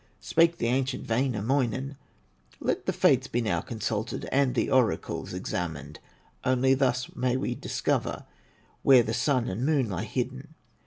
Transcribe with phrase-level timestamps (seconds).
[0.19, 1.95] Spake the ancient Wainamoinen:
[2.59, 5.99] "Let the Fates be now consulted, And the oracles examined;
[6.43, 8.25] Only thus may we discover
[8.81, 10.55] Where the Sun and Moon lie hidden."